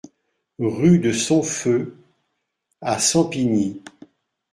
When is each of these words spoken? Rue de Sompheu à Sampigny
Rue 0.63 0.97
de 0.97 1.11
Sompheu 1.11 1.95
à 2.81 2.97
Sampigny 2.97 3.83